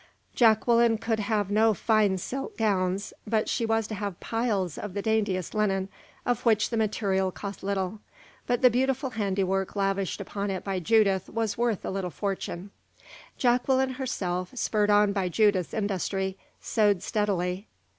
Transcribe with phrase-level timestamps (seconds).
[0.33, 5.01] Jacqueline could have no fine silk gowns, but she was to have piles of the
[5.03, 5.89] daintiest linen,
[6.25, 7.99] of which the material cost little,
[8.47, 12.71] but the beautiful handiwork lavished upon it by Judith was worth a little fortune.
[13.37, 17.67] Jacqueline herself, spurred on by Judith's industry, sewed steadily.